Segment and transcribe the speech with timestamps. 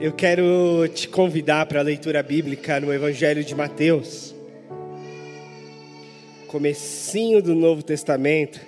[0.00, 4.34] Eu quero te convidar para a leitura bíblica no Evangelho de Mateus.
[6.48, 8.60] Comecinho do Novo Testamento.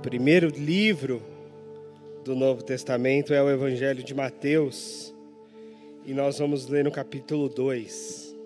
[0.00, 1.20] Primeiro livro
[2.24, 5.12] do Novo Testamento é o Evangelho de Mateus.
[6.06, 8.36] E nós vamos ler no capítulo 2.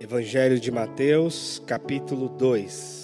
[0.00, 3.01] Evangelho de Mateus, capítulo 2.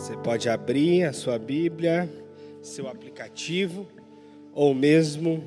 [0.00, 2.08] Você pode abrir a sua Bíblia,
[2.62, 3.86] seu aplicativo,
[4.54, 5.44] ou mesmo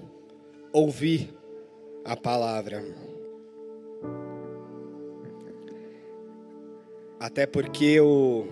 [0.72, 1.34] ouvir
[2.06, 2.86] a palavra.
[7.20, 8.46] Até porque o,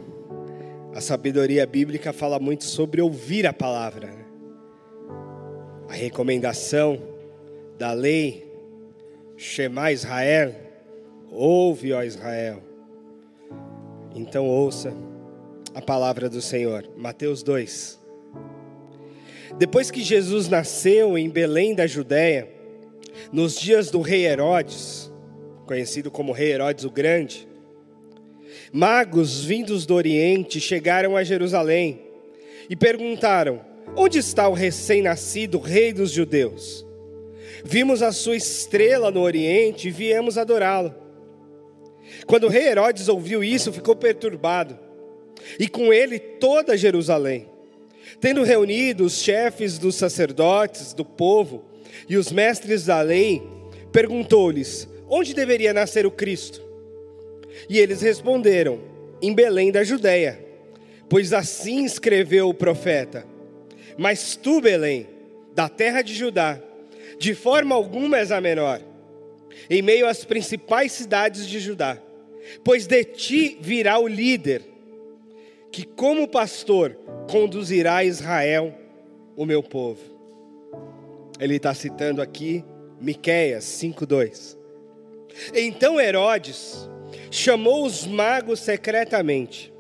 [0.95, 4.07] a sabedoria bíblica fala muito sobre ouvir a palavra.
[4.07, 4.25] Né?
[5.88, 6.99] A recomendação
[7.77, 8.52] da lei,
[9.38, 10.55] Shema Israel,
[11.29, 12.59] ouve, ó Israel.
[14.15, 14.91] Então ouça
[15.73, 16.89] a palavra do Senhor.
[16.97, 18.00] Mateus 2.
[19.58, 22.50] Depois que Jesus nasceu em Belém da Judéia,
[23.31, 25.11] nos dias do rei Herodes,
[25.66, 27.47] conhecido como Rei Herodes o Grande,
[28.73, 32.02] magos vindos do Oriente chegaram a Jerusalém
[32.69, 33.61] e perguntaram:
[33.95, 36.86] Onde está o recém-nascido rei dos judeus?
[37.64, 40.95] Vimos a sua estrela no Oriente e viemos adorá-lo.
[42.25, 44.91] Quando o rei Herodes ouviu isso, ficou perturbado
[45.59, 47.47] e com ele toda Jerusalém.
[48.20, 51.64] Tendo reunido os chefes dos sacerdotes, do povo
[52.08, 53.42] e os mestres da lei,
[53.92, 56.61] perguntou-lhes: onde deveria nascer o Cristo?
[57.70, 58.80] E eles responderam:
[59.22, 60.44] em Belém da Judéia,
[61.09, 63.26] pois assim escreveu o profeta.
[63.98, 65.08] Mas tu, Belém,
[65.53, 66.59] da terra de Judá,
[67.20, 68.81] de forma alguma és a menor,
[69.70, 71.98] em meio às principais cidades de Judá,
[72.64, 74.70] pois de ti virá o líder
[75.72, 76.97] que como pastor
[77.30, 78.73] conduzirá Israel,
[79.36, 80.02] o meu povo.
[81.39, 82.64] Ele está citando aqui
[82.99, 84.58] Miqueias 5:2.
[85.55, 86.89] Então Herodes
[87.32, 89.73] chamou os magos secretamente,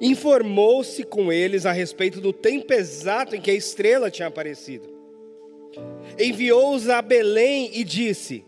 [0.00, 4.94] informou-se com eles a respeito do tempo exato em que a estrela tinha aparecido.
[6.18, 8.44] Enviou-os a Belém e disse: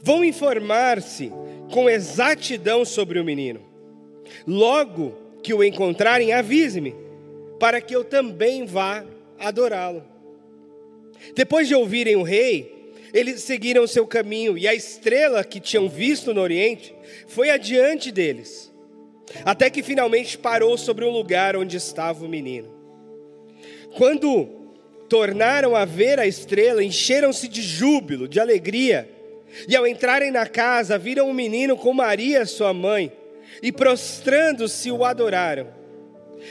[0.00, 1.32] Vão informar-se
[1.72, 3.60] com exatidão sobre o menino.
[4.46, 6.96] Logo que o encontrarem, avise-me,
[7.60, 9.04] para que eu também vá
[9.38, 10.02] adorá-lo.
[11.36, 16.32] Depois de ouvirem o rei, eles seguiram seu caminho, e a estrela que tinham visto
[16.32, 16.94] no Oriente
[17.28, 18.72] foi adiante deles,
[19.44, 22.72] até que finalmente parou sobre o lugar onde estava o menino.
[23.98, 24.48] Quando
[25.10, 29.08] tornaram a ver a estrela, encheram-se de júbilo, de alegria,
[29.68, 33.12] e ao entrarem na casa, viram o menino com Maria, sua mãe
[33.62, 35.68] e prostrando-se o adoraram.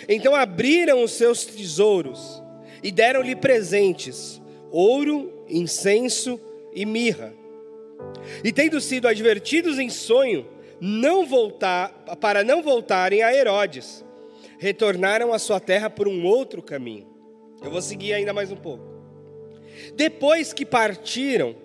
[0.08, 2.42] Então abriram os seus tesouros
[2.82, 4.42] e deram-lhe presentes:
[4.72, 6.40] ouro, incenso
[6.74, 7.34] e mirra.
[8.44, 10.48] E tendo sido advertidos em sonho,
[10.80, 14.04] não voltar, para não voltarem a Herodes,
[14.58, 17.08] retornaram à sua terra por um outro caminho.
[17.62, 18.84] Eu vou seguir ainda mais um pouco.
[19.96, 21.56] Depois que partiram,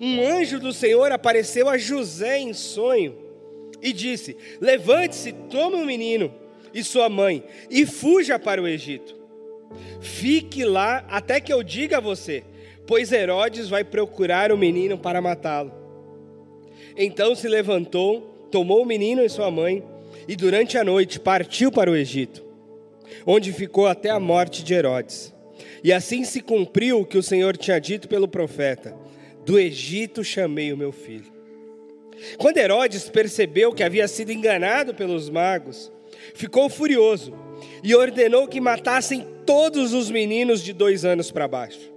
[0.00, 3.21] um anjo do Senhor apareceu a José em sonho
[3.82, 6.32] e disse: Levante-se, tome o menino
[6.72, 9.20] e sua mãe e fuja para o Egito.
[10.00, 12.44] Fique lá até que eu diga a você,
[12.86, 15.72] pois Herodes vai procurar o menino para matá-lo.
[16.96, 19.82] Então se levantou, tomou o menino e sua mãe
[20.28, 22.44] e durante a noite partiu para o Egito,
[23.26, 25.34] onde ficou até a morte de Herodes.
[25.82, 28.94] E assim se cumpriu o que o Senhor tinha dito pelo profeta:
[29.44, 31.41] Do Egito chamei o meu filho.
[32.38, 35.92] Quando Herodes percebeu que havia sido enganado pelos magos,
[36.34, 37.34] ficou furioso
[37.82, 41.92] e ordenou que matassem todos os meninos de dois anos para baixo.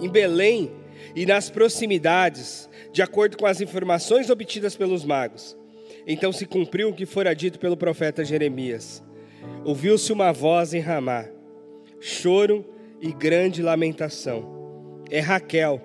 [0.00, 0.70] Em Belém
[1.14, 5.56] e nas proximidades, de acordo com as informações obtidas pelos magos,
[6.06, 9.02] então se cumpriu o que fora dito pelo profeta Jeremias.
[9.64, 11.26] Ouviu-se uma voz em Ramá,
[12.00, 12.64] choro
[13.00, 14.54] e grande lamentação.
[15.10, 15.80] É Raquel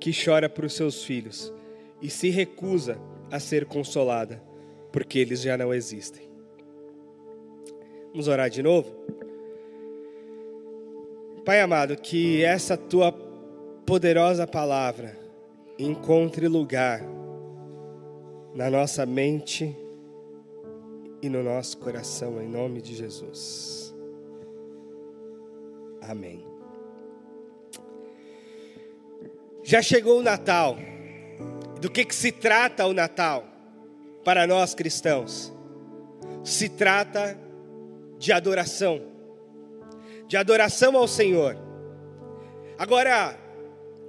[0.00, 1.52] que chora para os seus filhos
[2.00, 2.98] e se recusa
[3.30, 4.42] a ser consolada,
[4.92, 6.28] porque eles já não existem.
[8.10, 8.94] Vamos orar de novo?
[11.44, 13.12] Pai amado, que essa tua
[13.84, 15.18] poderosa palavra
[15.78, 17.02] encontre lugar
[18.54, 19.76] na nossa mente
[21.20, 23.94] e no nosso coração, em nome de Jesus.
[26.00, 26.46] Amém.
[29.62, 30.76] Já chegou o Natal
[31.84, 33.46] do que, que se trata o Natal
[34.24, 35.52] para nós cristãos?
[36.42, 37.38] Se trata
[38.18, 39.02] de adoração,
[40.26, 41.58] de adoração ao Senhor.
[42.78, 43.38] Agora,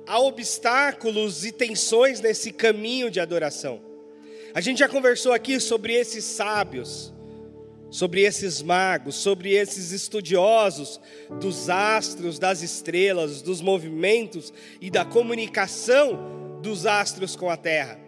[0.07, 3.81] há obstáculos e tensões nesse caminho de adoração.
[4.54, 7.13] A gente já conversou aqui sobre esses sábios,
[7.92, 10.98] sobre esses magos, sobre esses estudiosos
[11.42, 18.00] dos astros, das estrelas, dos movimentos e da comunicação dos astros com a terra.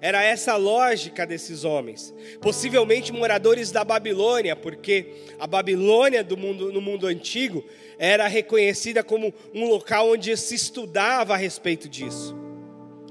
[0.00, 6.72] Era essa a lógica desses homens, possivelmente moradores da Babilônia, porque a Babilônia do mundo,
[6.72, 7.64] no mundo antigo
[7.98, 12.36] era reconhecida como um local onde se estudava a respeito disso.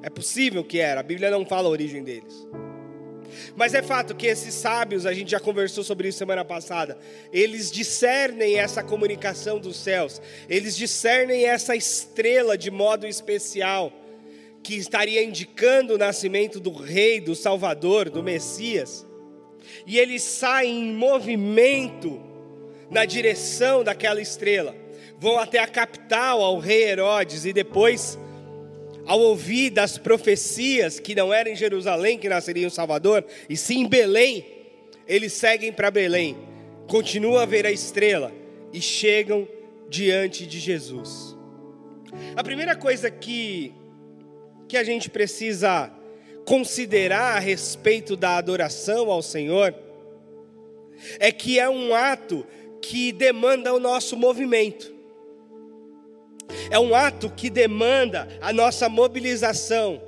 [0.03, 2.47] É possível que era, a Bíblia não fala a origem deles.
[3.55, 6.97] Mas é fato que esses sábios, a gente já conversou sobre isso semana passada,
[7.31, 13.91] eles discernem essa comunicação dos céus, eles discernem essa estrela de modo especial,
[14.63, 19.06] que estaria indicando o nascimento do Rei, do Salvador, do Messias.
[19.86, 22.21] E eles saem em movimento
[22.89, 24.75] na direção daquela estrela,
[25.19, 28.18] vão até a capital, ao rei Herodes, e depois
[29.06, 33.81] ao ouvir das profecias que não era em Jerusalém que nasceria o Salvador, e sim
[33.81, 34.45] em Belém,
[35.07, 36.38] eles seguem para Belém,
[36.88, 38.31] continuam a ver a estrela
[38.71, 39.48] e chegam
[39.89, 41.36] diante de Jesus.
[42.36, 43.74] A primeira coisa que,
[44.68, 45.92] que a gente precisa
[46.45, 49.74] considerar a respeito da adoração ao Senhor
[51.19, 52.45] é que é um ato
[52.81, 54.94] que demanda o nosso movimento.
[56.69, 60.01] É um ato que demanda a nossa mobilização.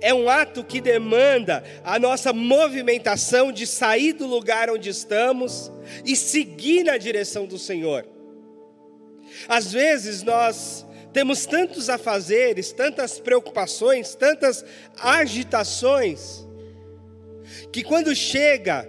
[0.00, 5.70] É um ato que demanda a nossa movimentação de sair do lugar onde estamos
[6.04, 8.06] e seguir na direção do Senhor.
[9.48, 10.85] Às vezes nós
[11.16, 14.62] temos tantos afazeres, tantas preocupações, tantas
[14.98, 16.46] agitações,
[17.72, 18.86] que quando chega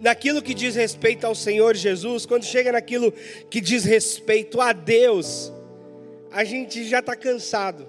[0.00, 3.12] naquilo que diz respeito ao Senhor Jesus, quando chega naquilo
[3.50, 5.52] que diz respeito a Deus,
[6.32, 7.86] a gente já está cansado.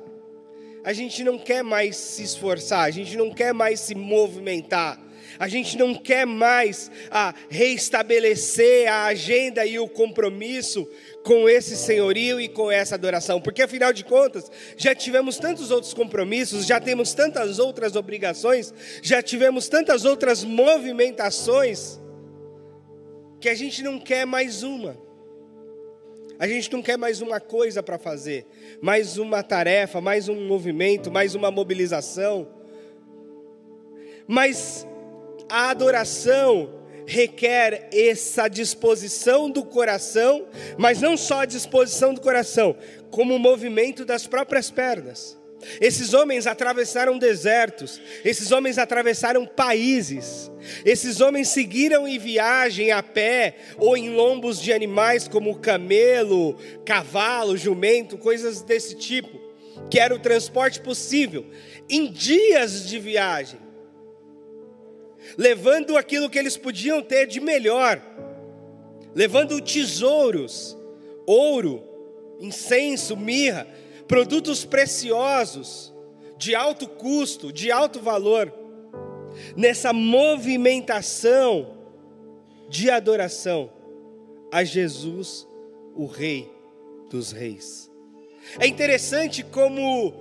[0.83, 5.01] A gente não quer mais se esforçar, a gente não quer mais se movimentar.
[5.39, 10.87] A gente não quer mais a reestabelecer a agenda e o compromisso
[11.23, 15.93] com esse senhorio e com essa adoração, porque afinal de contas, já tivemos tantos outros
[15.93, 21.99] compromissos, já temos tantas outras obrigações, já tivemos tantas outras movimentações,
[23.39, 24.97] que a gente não quer mais uma.
[26.39, 28.45] A gente não quer mais uma coisa para fazer,
[28.79, 32.47] mais uma tarefa, mais um movimento, mais uma mobilização.
[34.27, 34.87] Mas
[35.49, 40.45] a adoração requer essa disposição do coração,
[40.77, 42.75] mas não só a disposição do coração,
[43.09, 45.37] como o movimento das próprias pernas.
[45.81, 50.51] Esses homens atravessaram desertos, esses homens atravessaram países,
[50.85, 57.57] esses homens seguiram em viagem a pé ou em lombos de animais como camelo, cavalo,
[57.57, 59.39] jumento, coisas desse tipo,
[59.89, 61.45] que era o transporte possível,
[61.89, 63.59] em dias de viagem,
[65.37, 68.01] levando aquilo que eles podiam ter de melhor,
[69.15, 70.77] levando tesouros,
[71.25, 71.83] ouro,
[72.39, 73.67] incenso, mirra,
[74.07, 75.93] produtos preciosos,
[76.37, 78.53] de alto custo, de alto valor,
[79.55, 81.77] nessa movimentação
[82.69, 83.71] de adoração
[84.51, 85.47] a Jesus,
[85.95, 86.49] o Rei
[87.09, 87.91] dos Reis.
[88.59, 90.13] É interessante como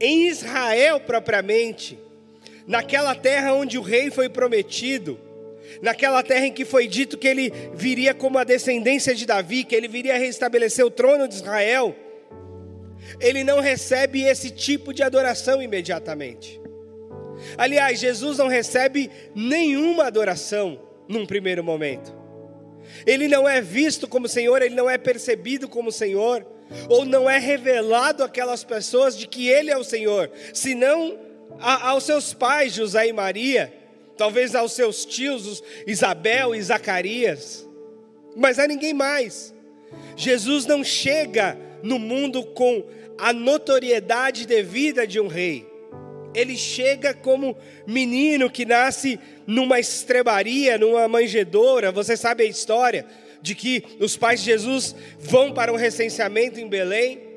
[0.00, 1.98] em Israel propriamente,
[2.66, 5.18] naquela terra onde o rei foi prometido,
[5.80, 9.74] naquela terra em que foi dito que ele viria como a descendência de Davi, que
[9.74, 11.94] ele viria restabelecer o trono de Israel,
[13.20, 16.60] ele não recebe esse tipo de adoração imediatamente.
[17.56, 22.14] Aliás, Jesus não recebe nenhuma adoração num primeiro momento.
[23.06, 26.46] Ele não é visto como Senhor, ele não é percebido como Senhor,
[26.88, 31.18] ou não é revelado àquelas pessoas de que ele é o Senhor, senão
[31.62, 33.72] aos seus pais, José e Maria,
[34.16, 37.66] talvez aos seus tios, Isabel e Zacarias,
[38.36, 39.54] mas a ninguém mais.
[40.16, 42.84] Jesus não chega no mundo com
[43.18, 45.66] a notoriedade devida de um rei.
[46.34, 51.92] Ele chega como menino que nasce numa estrebaria, numa manjedoura.
[51.92, 53.04] Você sabe a história
[53.42, 57.31] de que os pais de Jesus vão para um recenseamento em Belém.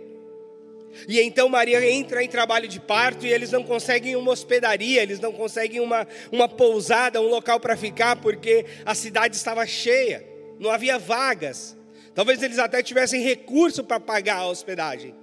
[1.08, 5.20] E então Maria entra em trabalho de parto e eles não conseguem uma hospedaria, eles
[5.20, 10.26] não conseguem uma, uma pousada, um local para ficar, porque a cidade estava cheia,
[10.60, 11.76] não havia vagas.
[12.14, 15.14] Talvez eles até tivessem recurso para pagar a hospedagem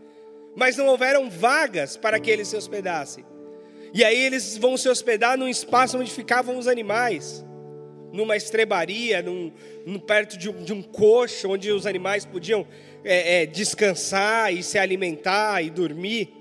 [0.55, 3.25] mas não houveram vagas para que eles se hospedassem.
[3.95, 7.45] E aí eles vão se hospedar num espaço onde ficavam os animais.
[8.12, 9.50] Numa estrebaria, num,
[9.87, 12.66] num perto de um, de um, coxo, onde os animais podiam
[13.02, 16.33] é, é, descansar e se alimentar e dormir.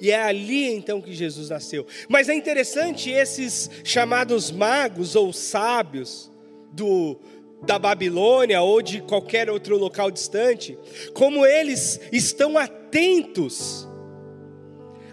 [0.00, 1.86] E é ali então que Jesus nasceu.
[2.08, 6.30] Mas é interessante esses chamados magos ou sábios
[6.72, 7.20] do,
[7.62, 10.76] da Babilônia ou de qualquer outro local distante,
[11.14, 13.86] como eles estão atentos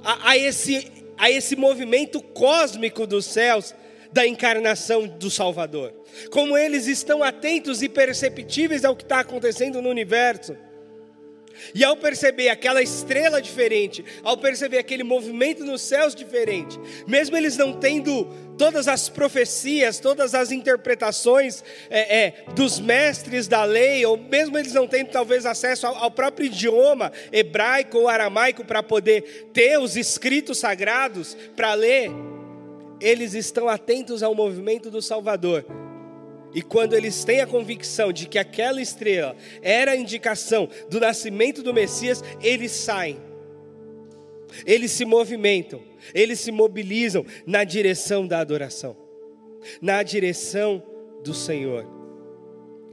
[0.04, 3.76] a, a, esse, a esse movimento cósmico dos céus
[4.12, 5.94] da encarnação do Salvador.
[6.32, 10.56] Como eles estão atentos e perceptíveis ao que está acontecendo no universo.
[11.76, 17.58] E ao perceber aquela estrela diferente, ao perceber aquele movimento nos céus diferente, mesmo eles
[17.58, 18.26] não tendo
[18.58, 24.74] todas as profecias, todas as interpretações é, é, dos mestres da lei, ou mesmo eles
[24.74, 29.96] não tendo talvez acesso ao, ao próprio idioma hebraico ou aramaico para poder ter os
[29.96, 32.10] escritos sagrados para ler,
[33.00, 35.66] eles estão atentos ao movimento do Salvador
[36.54, 41.62] e quando eles têm a convicção de que aquela estrela era a indicação do nascimento
[41.62, 43.20] do Messias, eles saem.
[44.66, 45.82] Eles se movimentam,
[46.14, 48.98] eles se mobilizam na direção da adoração,
[49.80, 50.82] na direção
[51.24, 51.86] do Senhor.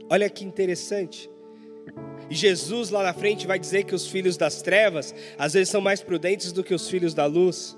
[0.07, 1.29] Olha que interessante.
[2.29, 5.81] E Jesus lá na frente vai dizer que os filhos das trevas às vezes são
[5.81, 7.75] mais prudentes do que os filhos da luz.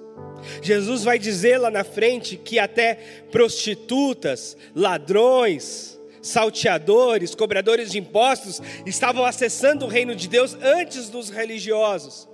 [0.62, 2.96] Jesus vai dizer lá na frente que até
[3.32, 12.28] prostitutas, ladrões, salteadores, cobradores de impostos estavam acessando o reino de Deus antes dos religiosos,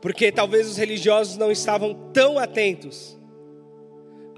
[0.00, 3.18] porque talvez os religiosos não estavam tão atentos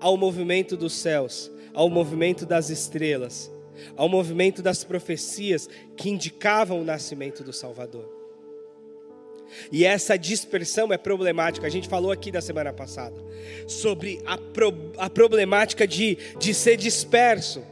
[0.00, 3.50] ao movimento dos céus, ao movimento das estrelas,
[3.97, 8.22] ao movimento das profecias que indicavam o nascimento do Salvador.
[9.71, 11.66] E essa dispersão é problemática.
[11.66, 13.16] A gente falou aqui da semana passada
[13.66, 17.62] sobre a, pro, a problemática de, de ser disperso,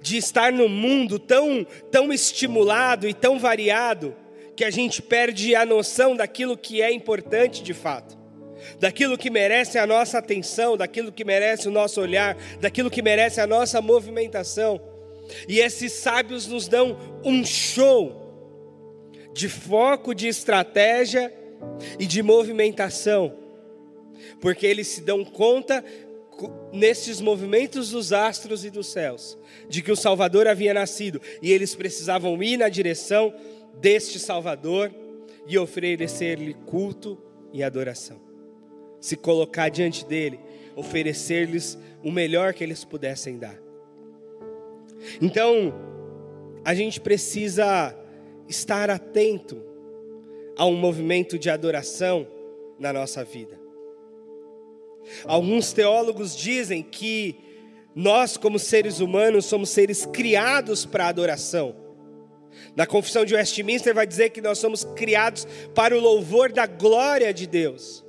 [0.00, 4.14] de estar no mundo tão, tão estimulado e tão variado
[4.56, 8.16] que a gente perde a noção daquilo que é importante de fato,
[8.78, 13.40] daquilo que merece a nossa atenção, daquilo que merece o nosso olhar, daquilo que merece
[13.40, 14.80] a nossa movimentação.
[15.48, 18.23] E esses sábios nos dão um show
[19.34, 21.32] de foco, de estratégia
[21.98, 23.36] e de movimentação,
[24.40, 25.84] porque eles se dão conta
[26.72, 29.36] nesses movimentos dos astros e dos céus,
[29.68, 33.34] de que o Salvador havia nascido e eles precisavam ir na direção
[33.80, 34.92] deste Salvador
[35.46, 37.18] e oferecer-lhe culto
[37.52, 38.20] e adoração.
[39.00, 40.40] Se colocar diante dele,
[40.74, 43.58] oferecer-lhes o melhor que eles pudessem dar.
[45.20, 45.74] Então,
[46.64, 47.94] a gente precisa
[48.48, 49.62] estar atento
[50.56, 52.26] a um movimento de adoração
[52.78, 53.60] na nossa vida.
[55.24, 57.36] Alguns teólogos dizem que
[57.94, 61.76] nós, como seres humanos, somos seres criados para adoração.
[62.74, 67.32] Na confissão de Westminster vai dizer que nós somos criados para o louvor da glória
[67.32, 68.04] de Deus.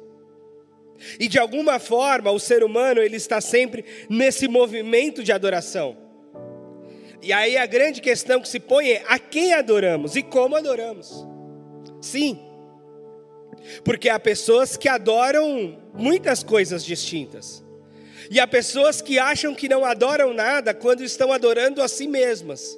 [1.19, 6.04] E de alguma forma, o ser humano ele está sempre nesse movimento de adoração.
[7.25, 11.25] E aí a grande questão que se põe é: a quem adoramos e como adoramos?
[11.99, 12.39] Sim,
[13.83, 17.63] porque há pessoas que adoram muitas coisas distintas,
[18.29, 22.77] e há pessoas que acham que não adoram nada quando estão adorando a si mesmas,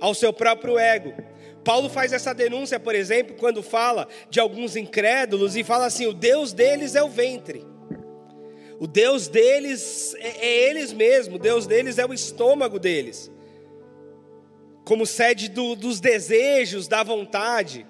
[0.00, 1.14] ao seu próprio ego.
[1.62, 6.12] Paulo faz essa denúncia, por exemplo, quando fala de alguns incrédulos e fala assim: o
[6.12, 7.64] Deus deles é o ventre.
[8.80, 13.32] O Deus deles é, é eles mesmos, o Deus deles é o estômago deles
[14.84, 17.86] como sede do, dos desejos, da vontade.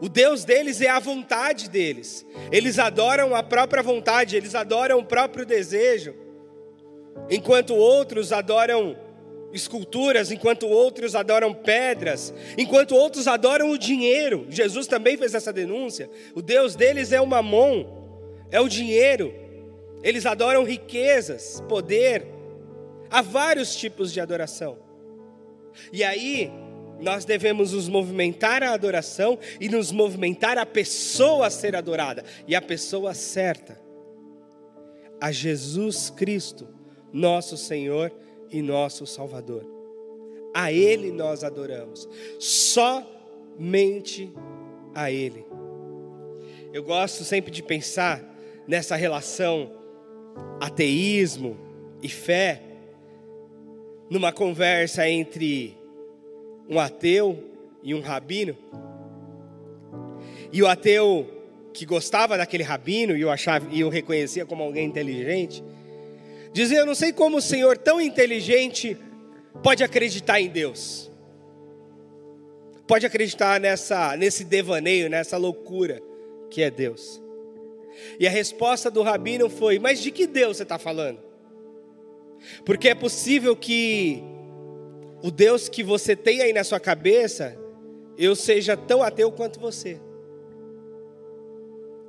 [0.00, 2.26] O Deus deles é a vontade deles.
[2.50, 6.14] Eles adoram a própria vontade, eles adoram o próprio desejo.
[7.30, 8.96] Enquanto outros adoram
[9.52, 14.46] esculturas, enquanto outros adoram pedras, enquanto outros adoram o dinheiro.
[14.50, 16.10] Jesus também fez essa denúncia.
[16.34, 17.86] O Deus deles é o mamon,
[18.50, 19.34] é o dinheiro.
[20.02, 22.26] Eles adoram riquezas, poder.
[23.10, 24.85] Há vários tipos de adoração.
[25.92, 26.50] E aí,
[27.00, 32.54] nós devemos nos movimentar à adoração e nos movimentar a pessoa a ser adorada, e
[32.54, 33.80] a pessoa certa,
[35.20, 36.68] a Jesus Cristo,
[37.12, 38.12] nosso Senhor
[38.50, 39.66] e nosso Salvador.
[40.54, 44.32] A Ele nós adoramos, somente
[44.94, 45.44] a Ele.
[46.72, 48.22] Eu gosto sempre de pensar
[48.66, 49.72] nessa relação
[50.60, 51.58] ateísmo
[52.02, 52.62] e fé,
[54.10, 55.76] numa conversa entre
[56.68, 57.42] um ateu
[57.82, 58.56] e um rabino.
[60.52, 61.28] E o ateu
[61.72, 65.62] que gostava daquele rabino e o achava e o reconhecia como alguém inteligente,
[66.56, 68.96] Dizia: Eu não sei como o Senhor, tão inteligente,
[69.62, 71.12] pode acreditar em Deus.
[72.86, 76.02] Pode acreditar nessa, nesse devaneio, nessa loucura
[76.48, 77.22] que é Deus.
[78.18, 81.18] E a resposta do rabino foi: Mas de que Deus você está falando?
[82.64, 84.22] Porque é possível que
[85.22, 87.56] o Deus que você tem aí na sua cabeça,
[88.18, 90.00] eu seja tão ateu quanto você.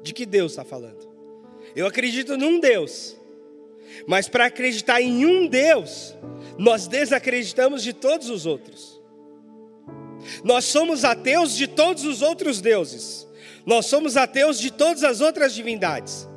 [0.02, 1.08] De que Deus está falando?
[1.76, 3.18] Eu acredito num Deus,
[4.06, 6.16] mas para acreditar em um Deus,
[6.58, 9.02] nós desacreditamos de todos os outros.
[10.44, 13.28] Nós somos ateus de todos os outros deuses.
[13.66, 16.28] Nós somos ateus de todas as outras divindades.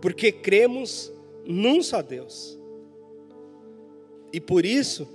[0.00, 1.12] Porque cremos
[1.44, 2.58] num só Deus.
[4.32, 5.08] E por isso,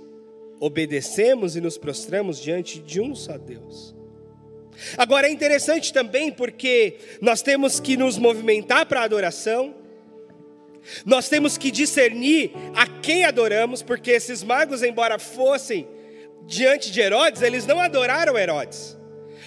[0.60, 3.94] obedecemos e nos prostramos diante de um só Deus.
[4.96, 9.74] Agora é interessante também porque nós temos que nos movimentar para a adoração,
[11.04, 15.86] nós temos que discernir a quem adoramos, porque esses magos, embora fossem
[16.46, 18.96] diante de Herodes, eles não adoraram Herodes.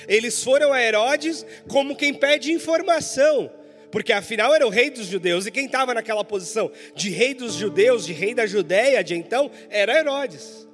[0.07, 3.49] Eles foram a Herodes como quem pede informação,
[3.91, 7.53] porque afinal era o rei dos judeus, e quem estava naquela posição de rei dos
[7.53, 10.67] judeus, de rei da Judéia de então, era Herodes.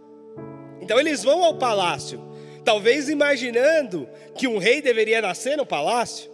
[0.80, 2.22] Então eles vão ao palácio,
[2.64, 6.30] talvez imaginando que um rei deveria nascer no palácio.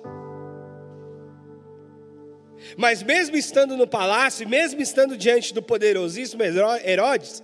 [2.77, 7.43] Mas mesmo estando no palácio, mesmo estando diante do poderosíssimo Herodes,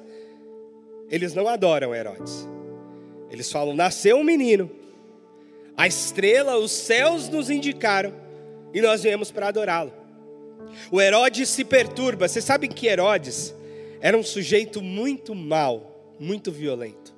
[1.10, 2.48] eles não adoram Herodes.
[3.30, 4.70] Eles falam: nasceu um menino,
[5.76, 8.14] a estrela, os céus nos indicaram
[8.74, 9.94] e nós viemos para adorá-lo.
[10.92, 12.28] O Herodes se perturba.
[12.28, 13.54] Você sabe que Herodes
[14.02, 17.14] era um sujeito muito mau, muito violento.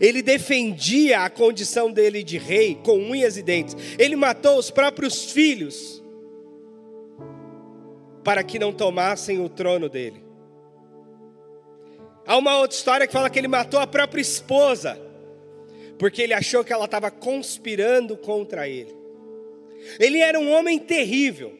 [0.00, 3.76] Ele defendia a condição dele de rei com unhas e dentes.
[3.98, 6.02] Ele matou os próprios filhos
[8.24, 10.24] para que não tomassem o trono dele.
[12.26, 15.00] Há uma outra história que fala que ele matou a própria esposa,
[15.96, 18.92] porque ele achou que ela estava conspirando contra ele.
[19.98, 21.58] Ele era um homem terrível.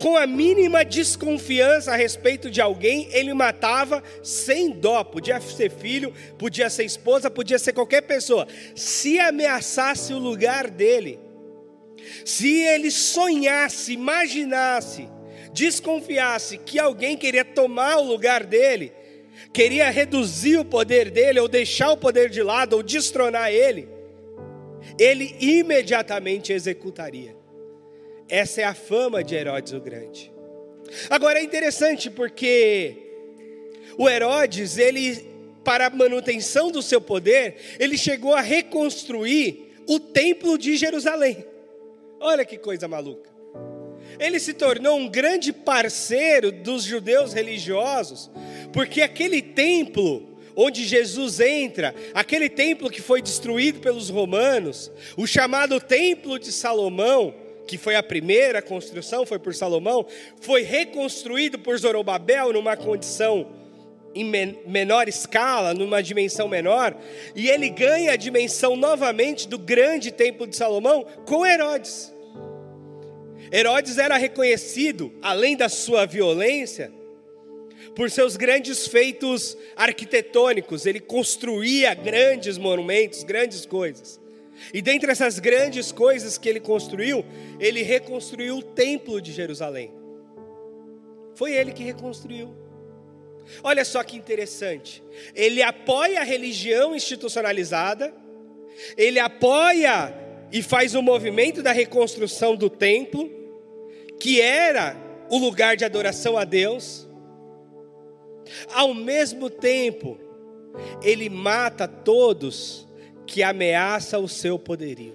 [0.00, 5.04] Com a mínima desconfiança a respeito de alguém, ele matava sem dó.
[5.04, 8.46] Podia ser filho, podia ser esposa, podia ser qualquer pessoa.
[8.74, 11.18] Se ameaçasse o lugar dele,
[12.24, 15.08] se ele sonhasse, imaginasse
[15.52, 18.92] desconfiasse que alguém queria tomar o lugar dele,
[19.52, 23.88] queria reduzir o poder dele, ou deixar o poder de lado, ou destronar ele,
[24.98, 27.36] ele imediatamente executaria.
[28.28, 30.32] Essa é a fama de Herodes o Grande.
[31.10, 32.96] Agora é interessante porque
[33.96, 35.26] o Herodes, ele,
[35.64, 41.44] para a manutenção do seu poder, ele chegou a reconstruir o templo de Jerusalém.
[42.20, 43.38] Olha que coisa maluca
[44.18, 48.30] ele se tornou um grande parceiro dos judeus religiosos,
[48.72, 55.80] porque aquele templo onde Jesus entra, aquele templo que foi destruído pelos romanos, o chamado
[55.80, 57.32] Templo de Salomão,
[57.68, 60.06] que foi a primeira construção, foi por Salomão,
[60.40, 63.46] foi reconstruído por Zorobabel numa condição
[64.14, 64.24] em
[64.66, 66.96] menor escala, numa dimensão menor,
[67.36, 72.12] e ele ganha a dimensão novamente do grande templo de Salomão com Herodes.
[73.52, 76.90] Herodes era reconhecido, além da sua violência,
[77.94, 80.86] por seus grandes feitos arquitetônicos.
[80.86, 84.20] Ele construía grandes monumentos, grandes coisas.
[84.72, 87.24] E dentre essas grandes coisas que ele construiu,
[87.58, 89.92] ele reconstruiu o templo de Jerusalém.
[91.34, 92.54] Foi ele que reconstruiu.
[93.62, 95.02] Olha só que interessante.
[95.34, 98.12] Ele apoia a religião institucionalizada,
[98.96, 100.14] ele apoia
[100.52, 103.30] e faz o movimento da reconstrução do templo,
[104.18, 104.96] que era
[105.30, 107.08] o lugar de adoração a Deus,
[108.72, 110.18] ao mesmo tempo,
[111.02, 112.87] ele mata todos
[113.28, 115.14] que ameaçam o seu poderio.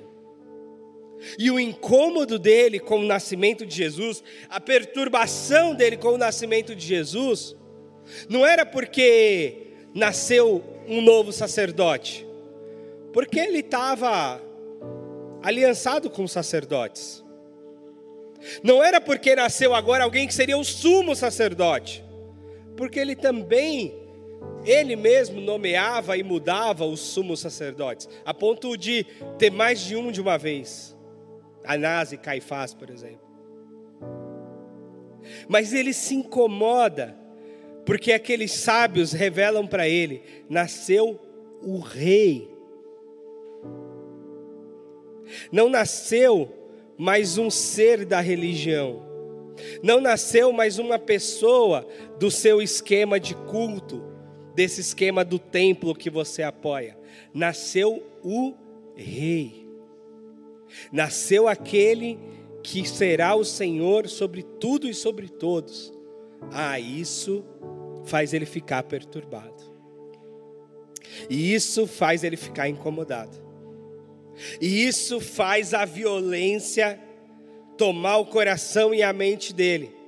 [1.40, 6.76] E o incômodo dele com o nascimento de Jesus, a perturbação dele com o nascimento
[6.76, 7.56] de Jesus,
[8.30, 12.28] não era porque nasceu um novo sacerdote,
[13.12, 14.42] porque ele estava
[15.42, 17.24] aliançado com os sacerdotes.
[18.62, 22.04] Não era porque nasceu agora alguém que seria o sumo sacerdote,
[22.76, 23.96] porque ele também,
[24.66, 29.06] ele mesmo nomeava e mudava os sumos sacerdotes, a ponto de
[29.38, 30.96] ter mais de um de uma vez.
[31.64, 33.24] Anás e Caifás, por exemplo.
[35.48, 37.18] Mas ele se incomoda,
[37.86, 41.20] porque aqueles sábios revelam para ele: nasceu
[41.62, 42.52] o rei.
[45.52, 46.54] Não nasceu
[46.98, 49.02] mais um ser da religião,
[49.82, 51.88] Não nasceu mais uma pessoa
[52.20, 54.04] do seu esquema de culto,
[54.56, 56.98] desse esquema do templo que você apoia.
[57.34, 58.54] Nasceu o
[58.96, 59.68] rei.
[60.92, 62.20] Nasceu aquele
[62.64, 65.94] que será o Senhor sobre tudo e sobre todos.
[66.52, 67.44] Ah, isso
[68.06, 69.74] faz ele ficar perturbado.
[71.30, 73.42] E isso faz ele ficar incomodado.
[74.60, 77.00] E isso faz a violência
[77.78, 80.03] tomar o coração e a mente dele.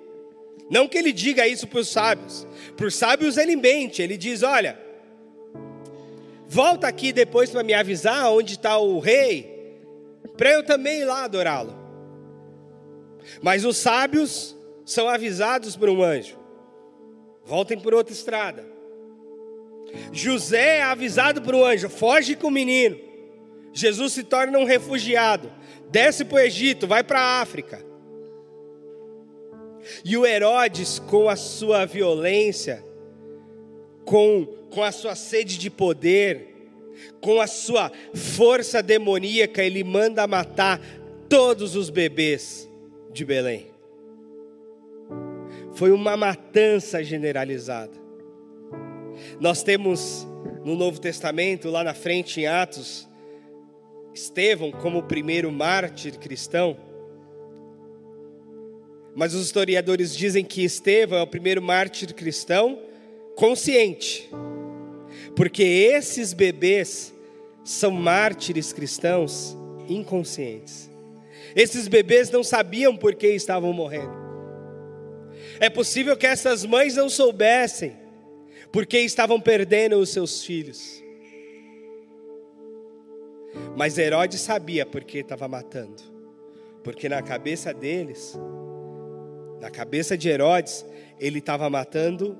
[0.69, 2.47] Não que ele diga isso para os sábios.
[2.75, 4.01] Para os sábios ele mente.
[4.01, 4.80] Ele diz: Olha,
[6.47, 9.78] volta aqui depois para me avisar onde está o rei,
[10.38, 11.75] para eu também ir lá adorá-lo.
[13.41, 16.38] Mas os sábios são avisados por um anjo:
[17.43, 18.65] voltem por outra estrada.
[20.12, 22.99] José é avisado por um anjo: foge com o menino.
[23.71, 25.51] Jesus se torna um refugiado,
[25.89, 27.86] desce para o Egito, vai para a África.
[30.04, 32.84] E o Herodes, com a sua violência,
[34.04, 36.56] com, com a sua sede de poder,
[37.19, 40.80] com a sua força demoníaca, ele manda matar
[41.28, 42.69] todos os bebês
[43.12, 43.67] de Belém.
[45.74, 47.93] Foi uma matança generalizada.
[49.39, 50.28] Nós temos
[50.63, 53.08] no Novo Testamento, lá na frente em Atos,
[54.13, 56.78] Estevão como o primeiro mártir cristão.
[59.15, 62.78] Mas os historiadores dizem que Estevão é o primeiro mártir cristão
[63.34, 64.30] consciente.
[65.36, 67.13] Porque esses bebês
[67.63, 70.89] são mártires cristãos inconscientes.
[71.56, 74.13] Esses bebês não sabiam por que estavam morrendo.
[75.62, 77.95] É possível que essas mães não soubessem
[78.71, 81.01] porque estavam perdendo os seus filhos.
[83.78, 86.04] Mas Herodes sabia porque estava matando,
[86.84, 88.38] porque na cabeça deles,
[89.60, 90.86] na cabeça de Herodes,
[91.20, 92.38] ele estava matando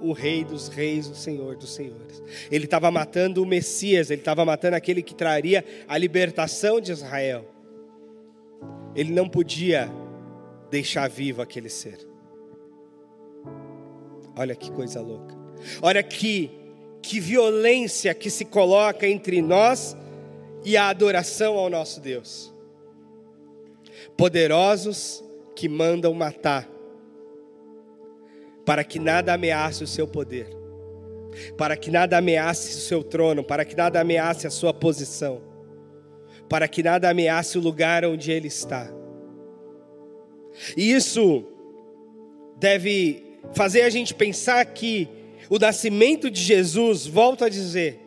[0.00, 2.22] o Rei dos Reis, o Senhor dos Senhores.
[2.50, 7.48] Ele estava matando o Messias, ele estava matando aquele que traria a libertação de Israel.
[8.94, 9.90] Ele não podia
[10.70, 11.98] deixar vivo aquele ser.
[14.36, 15.36] Olha que coisa louca.
[15.80, 16.50] Olha que,
[17.00, 19.96] que violência que se coloca entre nós
[20.64, 22.52] e a adoração ao nosso Deus.
[24.16, 25.22] Poderosos
[25.62, 26.68] que mandam matar,
[28.66, 30.48] para que nada ameace o seu poder,
[31.56, 35.40] para que nada ameace o seu trono, para que nada ameace a sua posição,
[36.48, 38.92] para que nada ameace o lugar onde ele está.
[40.76, 41.44] E isso
[42.58, 43.22] deve
[43.54, 45.08] fazer a gente pensar que
[45.48, 48.00] o nascimento de Jesus, volto a dizer,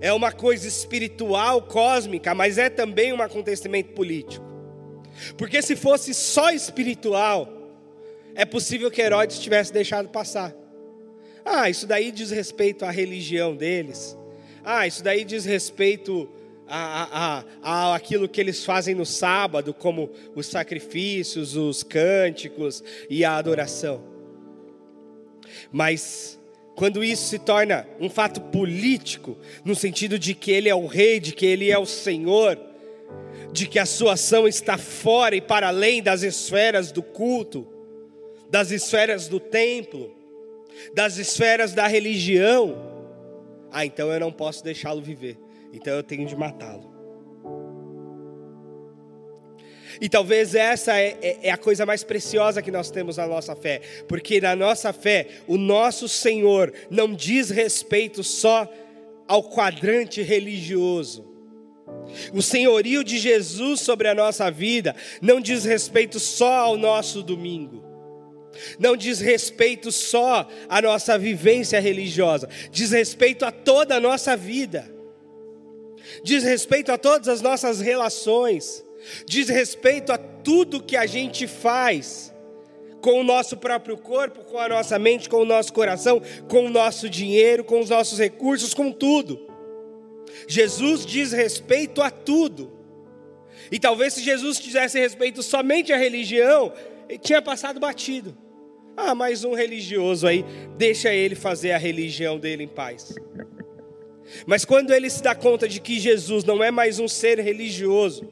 [0.00, 4.47] é uma coisa espiritual, cósmica, mas é também um acontecimento político.
[5.36, 7.48] Porque se fosse só espiritual,
[8.34, 10.54] é possível que Herodes tivesse deixado passar.
[11.44, 14.16] Ah, isso daí diz respeito à religião deles.
[14.64, 16.28] Ah, isso daí diz respeito
[16.68, 23.24] a, a, a, aquilo que eles fazem no sábado, como os sacrifícios, os cânticos e
[23.24, 24.04] a adoração.
[25.72, 26.38] Mas
[26.74, 31.18] quando isso se torna um fato político, no sentido de que ele é o rei,
[31.18, 32.56] de que ele é o senhor,
[33.52, 37.66] de que a sua ação está fora e para além das esferas do culto,
[38.50, 40.14] das esferas do templo,
[40.94, 42.76] das esferas da religião,
[43.70, 45.36] ah, então eu não posso deixá-lo viver,
[45.72, 46.98] então eu tenho de matá-lo.
[50.00, 53.56] E talvez essa é, é, é, a coisa mais preciosa que nós temos na nossa
[53.56, 58.70] fé, porque na nossa fé, o nosso Senhor não diz respeito só
[59.26, 61.27] ao quadrante religioso.
[62.32, 67.84] O senhorio de Jesus sobre a nossa vida não diz respeito só ao nosso domingo.
[68.78, 74.92] Não diz respeito só à nossa vivência religiosa, diz respeito a toda a nossa vida,
[76.24, 78.84] diz respeito a todas as nossas relações,
[79.26, 82.34] diz respeito a tudo que a gente faz
[83.00, 86.70] com o nosso próprio corpo, com a nossa mente, com o nosso coração, com o
[86.70, 89.47] nosso dinheiro, com os nossos recursos, com tudo.
[90.46, 92.72] Jesus diz respeito a tudo.
[93.70, 96.72] E talvez se Jesus tivesse respeito somente à religião,
[97.08, 98.36] ele tinha passado batido.
[98.96, 100.44] Ah, mais um religioso aí,
[100.76, 103.14] deixa ele fazer a religião dele em paz.
[104.46, 108.28] Mas quando ele se dá conta de que Jesus não é mais um ser religioso,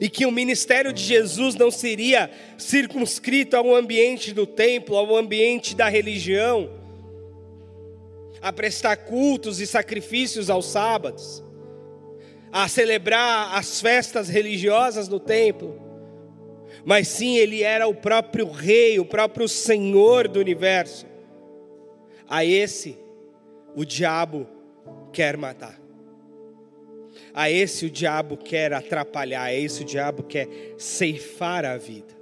[0.00, 5.74] e que o ministério de Jesus não seria circunscrito ao ambiente do templo, ao ambiente
[5.74, 6.70] da religião,
[8.40, 11.42] a prestar cultos e sacrifícios aos sábados,
[12.52, 15.80] a celebrar as festas religiosas no templo,
[16.84, 21.06] mas sim ele era o próprio rei, o próprio senhor do universo.
[22.28, 22.98] A esse
[23.74, 24.46] o diabo
[25.12, 25.78] quer matar.
[27.34, 30.48] A esse o diabo quer atrapalhar, a esse o diabo quer
[30.78, 32.16] ceifar a vida.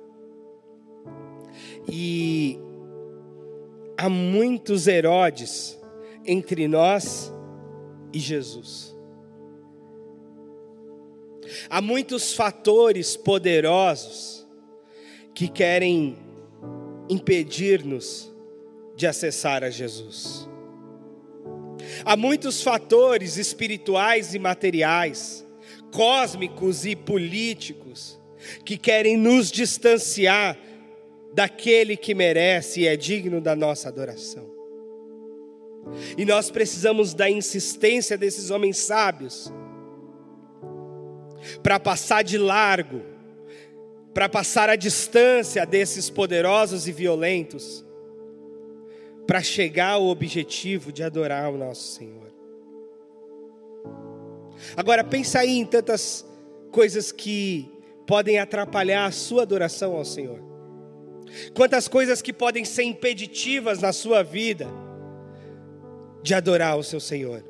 [1.88, 2.58] E
[3.96, 5.75] há muitos Herodes
[6.26, 7.32] entre nós
[8.12, 8.96] e Jesus.
[11.70, 14.46] Há muitos fatores poderosos
[15.34, 16.18] que querem
[17.08, 18.32] impedir-nos
[18.96, 20.48] de acessar a Jesus.
[22.04, 25.46] Há muitos fatores espirituais e materiais,
[25.92, 28.18] cósmicos e políticos,
[28.64, 30.58] que querem nos distanciar
[31.34, 34.55] daquele que merece e é digno da nossa adoração.
[36.16, 39.52] E nós precisamos da insistência desses homens sábios
[41.62, 43.02] para passar de largo,
[44.12, 47.84] para passar a distância desses poderosos e violentos,
[49.26, 52.26] para chegar ao objetivo de adorar o nosso Senhor.
[54.76, 56.26] Agora pensa aí em tantas
[56.72, 57.70] coisas que
[58.06, 60.40] podem atrapalhar a sua adoração ao Senhor.
[61.54, 64.66] Quantas coisas que podem ser impeditivas na sua vida
[66.26, 67.44] de adorar o seu Senhor.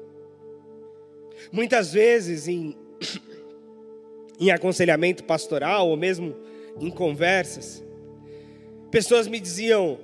[1.50, 2.76] Muitas vezes em
[4.38, 6.36] em aconselhamento pastoral ou mesmo
[6.78, 7.82] em conversas,
[8.90, 9.98] pessoas me diziam: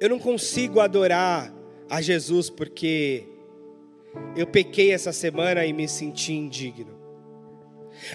[0.00, 1.54] eu não consigo adorar
[1.88, 3.24] a Jesus porque
[4.34, 6.98] eu pequei essa semana e me senti indigno.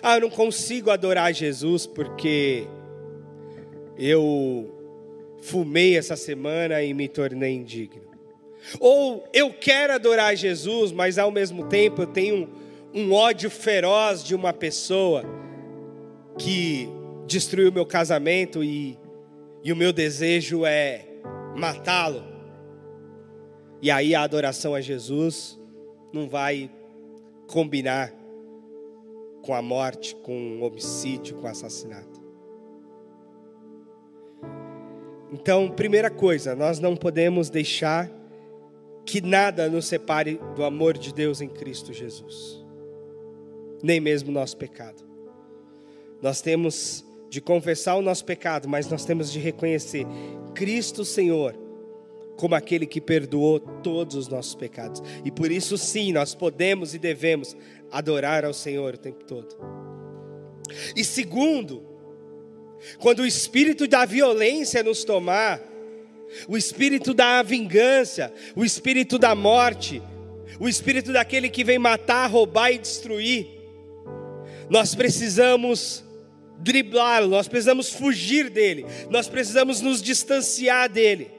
[0.01, 2.67] Ah, eu não consigo adorar Jesus porque
[3.97, 4.69] eu
[5.41, 8.02] fumei essa semana e me tornei indigno.
[8.79, 12.49] Ou eu quero adorar Jesus, mas ao mesmo tempo eu tenho
[12.93, 15.23] um ódio feroz de uma pessoa
[16.37, 16.87] que
[17.25, 18.97] destruiu meu casamento e,
[19.63, 21.05] e o meu desejo é
[21.55, 22.23] matá-lo.
[23.81, 25.59] E aí a adoração a Jesus
[26.13, 26.69] não vai
[27.47, 28.13] combinar
[29.41, 32.23] com a morte, com o homicídio, com o assassinato.
[35.33, 38.09] Então, primeira coisa, nós não podemos deixar
[39.05, 42.63] que nada nos separe do amor de Deus em Cristo Jesus
[43.83, 45.03] nem mesmo nosso pecado.
[46.21, 50.05] Nós temos de confessar o nosso pecado, mas nós temos de reconhecer
[50.55, 51.59] Cristo Senhor
[52.37, 55.03] como aquele que perdoou todos os nossos pecados.
[55.25, 57.55] E por isso, sim, nós podemos e devemos
[57.91, 59.55] adorar ao Senhor o tempo todo.
[60.95, 61.83] E segundo,
[62.99, 65.61] quando o espírito da violência nos tomar,
[66.47, 70.01] o espírito da vingança, o espírito da morte,
[70.59, 73.47] o espírito daquele que vem matar, roubar e destruir,
[74.69, 76.03] nós precisamos
[76.59, 81.29] driblá-lo, nós precisamos fugir dele, nós precisamos nos distanciar dele,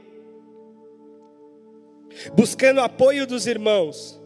[2.34, 4.20] buscando apoio dos irmãos,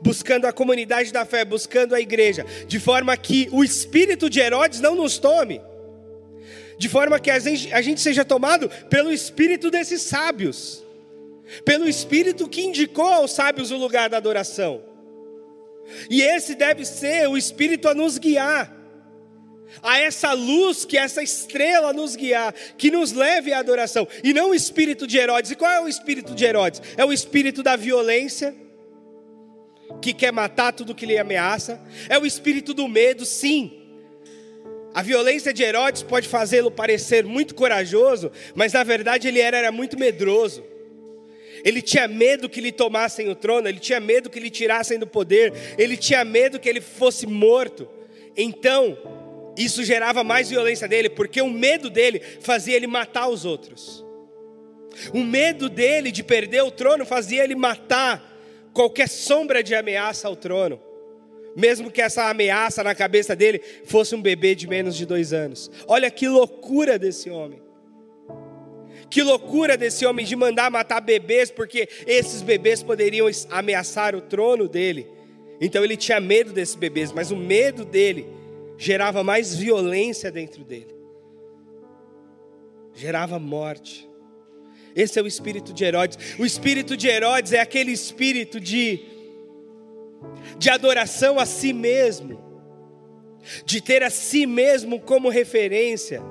[0.00, 4.80] buscando a comunidade da fé, buscando a igreja, de forma que o espírito de Herodes
[4.80, 5.60] não nos tome,
[6.78, 10.84] de forma que a gente, a gente seja tomado pelo espírito desses sábios,
[11.64, 14.82] pelo espírito que indicou aos sábios o lugar da adoração.
[16.08, 18.74] E esse deve ser o Espírito a nos guiar,
[19.82, 24.50] a essa luz que essa estrela nos guiar, que nos leve à adoração, e não
[24.50, 25.50] o espírito de Herodes.
[25.50, 26.82] E qual é o espírito de Herodes?
[26.96, 28.54] É o espírito da violência,
[30.00, 33.77] que quer matar tudo que lhe ameaça, é o espírito do medo, sim.
[34.98, 39.70] A violência de Herodes pode fazê-lo parecer muito corajoso, mas na verdade ele era, era
[39.70, 40.64] muito medroso.
[41.64, 45.06] Ele tinha medo que lhe tomassem o trono, ele tinha medo que lhe tirassem do
[45.06, 47.88] poder, ele tinha medo que ele fosse morto.
[48.36, 48.98] Então,
[49.56, 54.04] isso gerava mais violência dele, porque o medo dele fazia ele matar os outros.
[55.14, 58.36] O medo dele de perder o trono fazia ele matar
[58.72, 60.87] qualquer sombra de ameaça ao trono,
[61.58, 65.68] mesmo que essa ameaça na cabeça dele fosse um bebê de menos de dois anos.
[65.88, 67.60] Olha que loucura desse homem.
[69.10, 74.68] Que loucura desse homem de mandar matar bebês, porque esses bebês poderiam ameaçar o trono
[74.68, 75.08] dele.
[75.60, 78.28] Então ele tinha medo desses bebês, mas o medo dele
[78.76, 80.94] gerava mais violência dentro dele,
[82.94, 84.08] gerava morte.
[84.94, 86.38] Esse é o espírito de Herodes.
[86.38, 89.00] O espírito de Herodes é aquele espírito de,
[90.58, 92.40] de adoração a si mesmo,
[93.64, 96.22] de ter a si mesmo como referência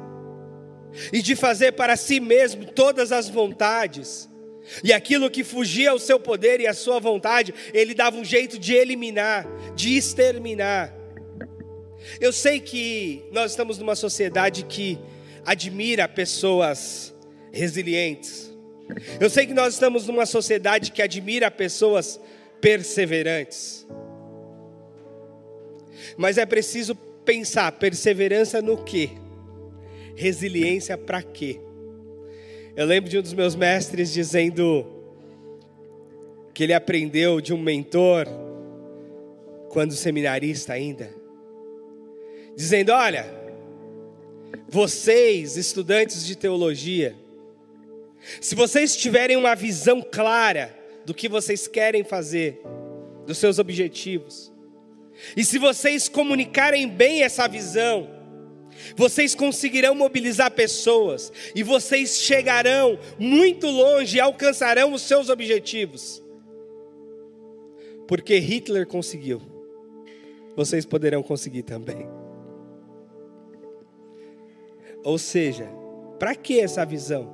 [1.12, 4.30] e de fazer para si mesmo todas as vontades.
[4.84, 8.60] E aquilo que fugia ao seu poder e à sua vontade, ele dava um jeito
[8.60, 10.94] de eliminar, de exterminar.
[12.20, 15.00] Eu sei que nós estamos numa sociedade que
[15.46, 17.16] admira pessoas
[17.52, 18.54] resilientes.
[19.20, 22.20] Eu sei que nós estamos numa sociedade que admira pessoas
[22.62, 23.88] perseverantes.
[26.18, 29.10] Mas é preciso pensar perseverança no quê?
[30.16, 31.60] Resiliência para quê?
[32.76, 34.86] Eu lembro de um dos meus mestres dizendo
[36.54, 38.28] que ele aprendeu de um mentor
[39.70, 41.14] quando seminarista ainda,
[42.56, 43.26] dizendo: "Olha,
[44.68, 47.16] vocês, estudantes de teologia,
[48.42, 50.76] se vocês tiverem uma visão clara
[51.08, 52.62] do que vocês querem fazer,
[53.26, 54.52] dos seus objetivos,
[55.38, 58.10] e se vocês comunicarem bem essa visão,
[58.94, 66.22] vocês conseguirão mobilizar pessoas e vocês chegarão muito longe e alcançarão os seus objetivos.
[68.06, 69.42] Porque Hitler conseguiu,
[70.58, 72.06] vocês poderão conseguir também.
[75.06, 75.70] Ou seja,
[76.20, 77.34] para que essa visão?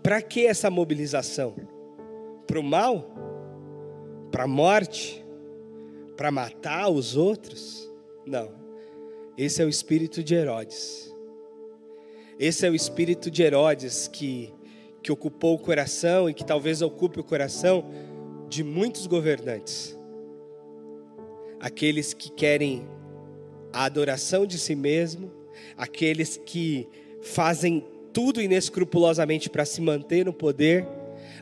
[0.00, 1.76] Para que essa mobilização?
[2.48, 3.14] Para o mal?
[4.32, 5.22] Para a morte?
[6.16, 7.92] Para matar os outros?
[8.26, 8.50] Não.
[9.36, 11.14] Esse é o espírito de Herodes.
[12.40, 14.50] Esse é o espírito de Herodes que,
[15.02, 17.84] que ocupou o coração e que talvez ocupe o coração
[18.48, 19.94] de muitos governantes.
[21.60, 22.88] Aqueles que querem
[23.74, 25.30] a adoração de si mesmo,
[25.76, 26.88] aqueles que
[27.20, 30.88] fazem tudo inescrupulosamente para se manter no poder,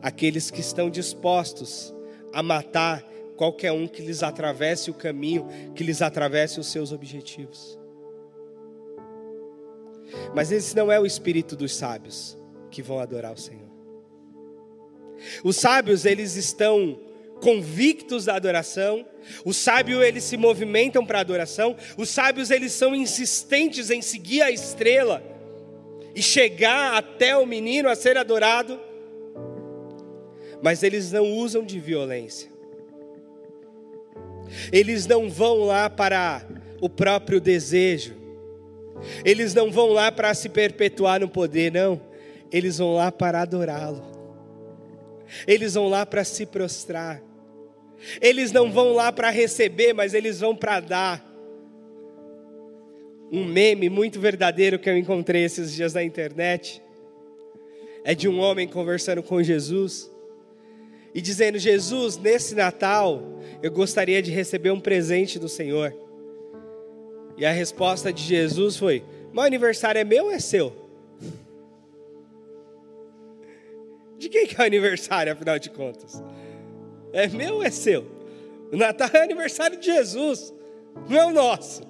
[0.02, 1.94] aqueles que estão dispostos
[2.32, 3.04] a matar
[3.36, 7.78] qualquer um que lhes atravesse o caminho, que lhes atravesse os seus objetivos.
[10.34, 12.36] Mas esse não é o espírito dos sábios
[12.70, 13.66] que vão adorar o Senhor.
[15.42, 17.00] Os sábios, eles estão
[17.40, 19.06] convictos da adoração.
[19.44, 21.76] Os sábios eles se movimentam para a adoração.
[21.96, 25.22] Os sábios eles são insistentes em seguir a estrela
[26.14, 28.80] e chegar até o menino a ser adorado.
[30.66, 32.50] Mas eles não usam de violência.
[34.72, 36.44] Eles não vão lá para
[36.80, 38.16] o próprio desejo.
[39.24, 42.00] Eles não vão lá para se perpetuar no poder, não.
[42.50, 44.02] Eles vão lá para adorá-lo.
[45.46, 47.22] Eles vão lá para se prostrar.
[48.20, 51.24] Eles não vão lá para receber, mas eles vão para dar.
[53.30, 56.82] Um meme muito verdadeiro que eu encontrei esses dias na internet
[58.02, 60.15] é de um homem conversando com Jesus
[61.16, 63.22] e dizendo: Jesus, nesse Natal
[63.62, 65.96] eu gostaria de receber um presente do Senhor.
[67.38, 69.02] E a resposta de Jesus foi:
[69.32, 70.76] Meu aniversário é meu ou é seu?
[74.18, 76.22] De quem que é o aniversário, afinal de contas?
[77.12, 78.06] É meu ou é seu?
[78.70, 80.52] O Natal é aniversário de Jesus,
[81.08, 81.82] não é o nosso.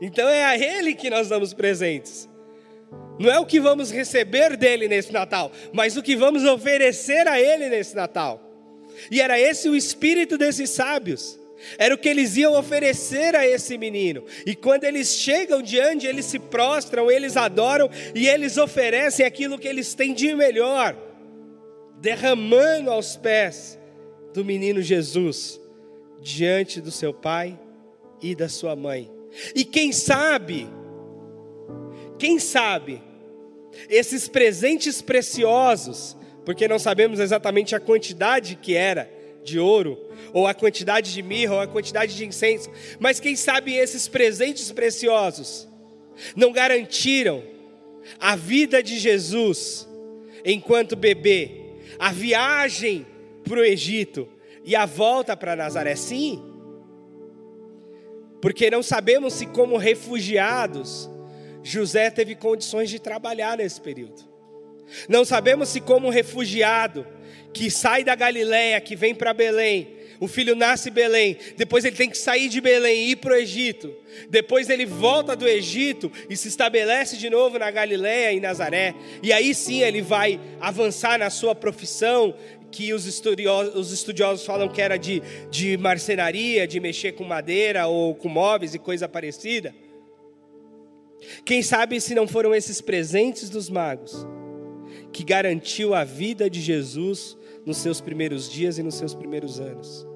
[0.00, 2.28] Então é a Ele que nós damos presentes.
[3.18, 7.40] Não é o que vamos receber dele nesse Natal, mas o que vamos oferecer a
[7.40, 8.40] Ele nesse Natal.
[9.10, 11.38] E era esse o espírito desses sábios.
[11.78, 14.24] Era o que eles iam oferecer a esse menino.
[14.44, 19.68] E quando eles chegam diante, eles se prostram, eles adoram e eles oferecem aquilo que
[19.68, 20.96] eles têm de melhor
[22.02, 23.78] derramando aos pés
[24.34, 25.60] do menino Jesus,
[26.20, 27.56] diante do seu pai
[28.20, 29.08] e da sua mãe.
[29.54, 30.66] E quem sabe,
[32.22, 33.02] quem sabe,
[33.88, 39.10] esses presentes preciosos, porque não sabemos exatamente a quantidade que era
[39.42, 39.98] de ouro,
[40.32, 44.70] ou a quantidade de mirra, ou a quantidade de incenso, mas quem sabe esses presentes
[44.70, 45.66] preciosos
[46.36, 47.42] não garantiram
[48.20, 49.88] a vida de Jesus
[50.44, 53.04] enquanto bebê a viagem
[53.42, 54.28] para o Egito
[54.64, 56.40] e a volta para Nazaré, sim,
[58.40, 61.10] porque não sabemos se, como refugiados,
[61.62, 64.22] José teve condições de trabalhar nesse período.
[65.08, 67.06] Não sabemos se, como refugiado,
[67.52, 71.96] que sai da Galiléia, que vem para Belém, o filho nasce em Belém, depois ele
[71.96, 73.92] tem que sair de Belém e ir para o Egito.
[74.30, 78.94] Depois ele volta do Egito e se estabelece de novo na Galiléia e Nazaré.
[79.20, 82.36] E aí sim ele vai avançar na sua profissão,
[82.70, 85.20] que os estudiosos, os estudiosos falam que era de,
[85.50, 89.74] de marcenaria, de mexer com madeira ou com móveis e coisa parecida.
[91.44, 94.26] Quem sabe se não foram esses presentes dos magos
[95.12, 100.06] que garantiu a vida de Jesus nos seus primeiros dias e nos seus primeiros anos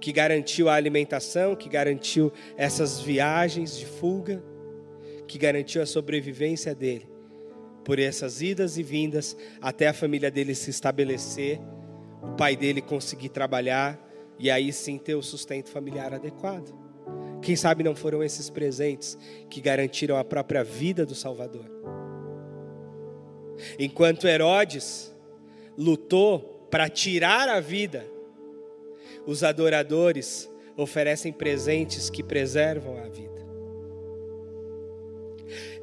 [0.00, 4.42] que garantiu a alimentação, que garantiu essas viagens de fuga,
[5.26, 7.08] que garantiu a sobrevivência dele
[7.84, 11.60] por essas idas e vindas até a família dele se estabelecer,
[12.22, 14.00] o pai dele conseguir trabalhar
[14.38, 16.85] e aí sim ter o sustento familiar adequado.
[17.46, 19.16] Quem sabe não foram esses presentes
[19.48, 21.64] que garantiram a própria vida do Salvador?
[23.78, 25.14] Enquanto Herodes
[25.78, 28.04] lutou para tirar a vida,
[29.24, 33.46] os adoradores oferecem presentes que preservam a vida.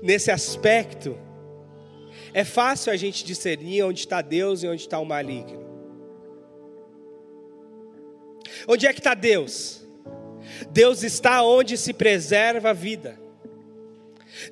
[0.02, 1.18] Nesse aspecto,
[2.34, 5.64] é fácil a gente discernir onde está Deus e onde está o maligno.
[8.68, 9.83] Onde é que está Deus?
[10.72, 13.20] Deus está onde se preserva a vida.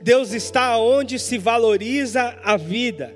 [0.02, 3.16] Deus está onde se valoriza a vida.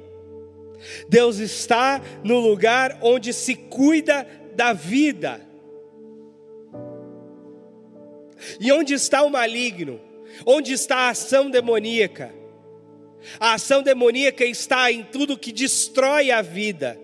[1.07, 5.41] Deus está no lugar onde se cuida da vida.
[8.59, 9.99] E onde está o maligno?
[10.45, 12.33] Onde está a ação demoníaca?
[13.39, 16.99] A ação demoníaca está em tudo que destrói a vida,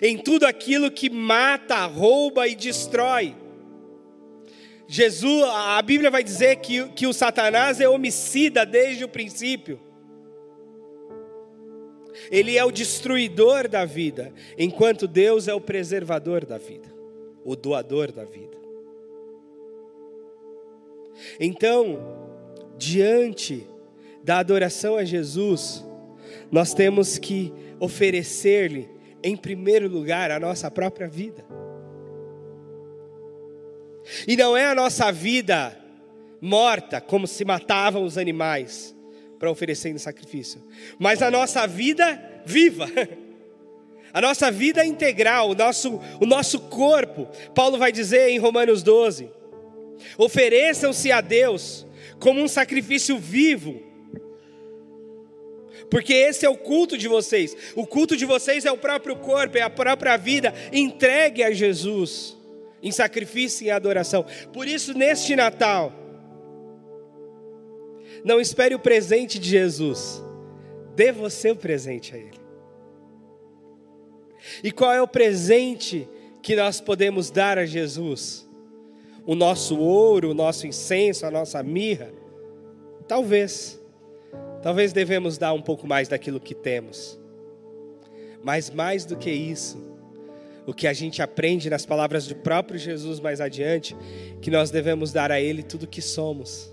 [0.00, 3.36] em tudo aquilo que mata, rouba e destrói.
[4.92, 9.80] Jesus, a Bíblia vai dizer que, que o Satanás é homicida desde o princípio.
[12.30, 16.92] Ele é o destruidor da vida, enquanto Deus é o preservador da vida,
[17.42, 18.54] o doador da vida.
[21.40, 21.98] Então,
[22.76, 23.66] diante
[24.22, 25.82] da adoração a Jesus,
[26.50, 28.90] nós temos que oferecer-lhe,
[29.24, 31.61] em primeiro lugar, a nossa própria vida.
[34.26, 35.78] E não é a nossa vida
[36.40, 38.94] morta, como se matavam os animais
[39.38, 40.62] para oferecer em sacrifício,
[40.98, 42.88] mas a nossa vida viva.
[44.14, 47.26] A nossa vida integral, o nosso, o nosso corpo.
[47.54, 49.30] Paulo vai dizer em Romanos 12:
[50.18, 51.86] ofereçam-se a Deus
[52.20, 53.82] como um sacrifício vivo,
[55.90, 57.56] porque esse é o culto de vocês.
[57.74, 62.36] O culto de vocês é o próprio corpo, é a própria vida entregue a Jesus
[62.82, 64.26] em sacrifício e adoração.
[64.52, 65.92] Por isso, neste Natal,
[68.24, 70.22] não espere o presente de Jesus,
[70.94, 72.42] dê você o presente a Ele.
[74.62, 76.08] E qual é o presente
[76.42, 78.48] que nós podemos dar a Jesus?
[79.24, 82.12] O nosso ouro, o nosso incenso, a nossa mirra?
[83.06, 83.80] Talvez.
[84.60, 87.18] Talvez devemos dar um pouco mais daquilo que temos.
[88.42, 89.91] Mas mais do que isso,
[90.66, 93.96] o que a gente aprende nas palavras do próprio Jesus mais adiante,
[94.40, 96.72] que nós devemos dar a Ele tudo o que somos.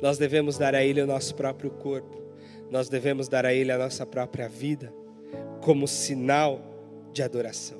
[0.00, 2.22] Nós devemos dar a Ele o nosso próprio corpo.
[2.70, 4.92] Nós devemos dar a Ele a nossa própria vida,
[5.62, 6.60] como sinal
[7.12, 7.78] de adoração,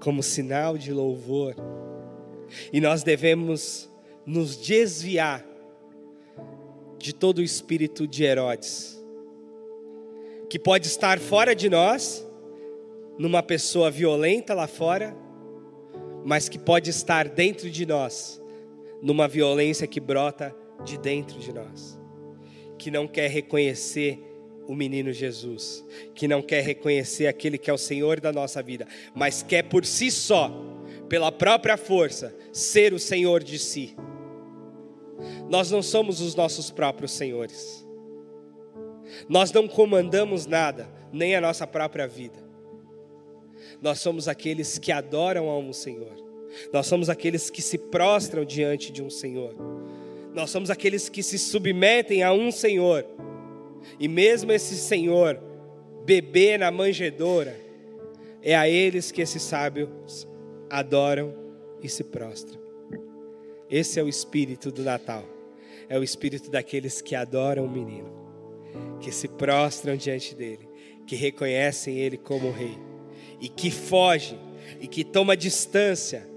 [0.00, 1.54] como sinal de louvor.
[2.72, 3.90] E nós devemos
[4.26, 5.46] nos desviar
[6.98, 9.02] de todo o espírito de Herodes,
[10.50, 12.26] que pode estar fora de nós,
[13.18, 15.16] numa pessoa violenta lá fora,
[16.24, 18.40] mas que pode estar dentro de nós,
[19.02, 20.54] numa violência que brota
[20.84, 21.98] de dentro de nós,
[22.78, 24.22] que não quer reconhecer
[24.68, 28.86] o menino Jesus, que não quer reconhecer aquele que é o Senhor da nossa vida,
[29.14, 30.52] mas quer por si só,
[31.08, 33.96] pela própria força, ser o Senhor de si.
[35.48, 37.86] Nós não somos os nossos próprios senhores.
[39.28, 42.47] Nós não comandamos nada, nem a nossa própria vida.
[43.80, 46.12] Nós somos aqueles que adoram a um Senhor.
[46.72, 49.54] Nós somos aqueles que se prostram diante de um Senhor.
[50.34, 53.06] Nós somos aqueles que se submetem a um Senhor.
[53.98, 55.40] E mesmo esse Senhor,
[56.04, 57.56] bebê na manjedoura,
[58.42, 60.26] é a eles que esses sábios
[60.68, 61.34] adoram
[61.82, 62.60] e se prostram.
[63.70, 65.24] Esse é o espírito do Natal.
[65.88, 68.12] É o espírito daqueles que adoram o menino,
[69.00, 70.68] que se prostram diante dele,
[71.06, 72.87] que reconhecem ele como rei
[73.40, 74.38] e que foge
[74.80, 76.28] e que toma distância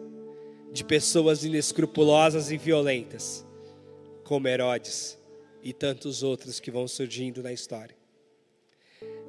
[0.72, 3.46] de pessoas inescrupulosas e violentas,
[4.24, 5.18] como Herodes
[5.62, 7.96] e tantos outros que vão surgindo na história.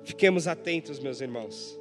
[0.05, 1.79] Fiquemos atentos, meus irmãos,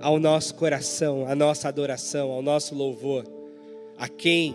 [0.00, 3.24] ao nosso coração, à nossa adoração, ao nosso louvor,
[3.96, 4.54] a quem